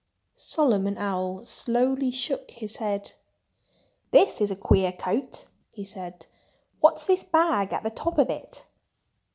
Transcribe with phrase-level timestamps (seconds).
[0.33, 3.11] Solomon Owl slowly shook his head.
[4.09, 6.25] "This is a queer coat!" he said.
[6.79, 8.65] "What's this bag at the top of it?"